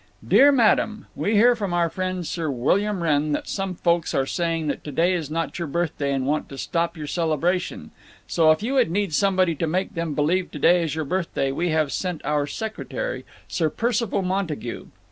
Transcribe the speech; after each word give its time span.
DEAR 0.27 0.51
MADAM,—We 0.51 1.35
hear 1.35 1.55
from 1.55 1.75
our 1.75 1.87
friend 1.87 2.25
Sir 2.25 2.49
William 2.49 3.03
Wrenn 3.03 3.33
that 3.33 3.47
some 3.47 3.75
folks 3.75 4.15
are 4.15 4.25
saying 4.25 4.65
that 4.65 4.83
to 4.83 4.91
day 4.91 5.13
is 5.13 5.29
not 5.29 5.59
your 5.59 5.67
birthday 5.67 6.17
& 6.17 6.17
want 6.17 6.49
to 6.49 6.57
stop 6.57 6.97
your 6.97 7.05
celebration, 7.05 7.91
so 8.25 8.49
if 8.49 8.63
you 8.63 8.79
should 8.79 8.89
need 8.89 9.13
somebody 9.13 9.53
to 9.53 9.67
make 9.67 9.93
them 9.93 10.15
believe 10.15 10.49
to 10.53 10.57
day 10.59 10.81
is 10.81 10.95
your 10.95 11.05
birthday 11.05 11.51
we 11.51 11.69
have 11.69 11.91
sent 11.91 12.25
our 12.25 12.47
secretary, 12.47 13.25
Sir 13.47 13.69
Percival 13.69 14.23
Montague. 14.23 14.87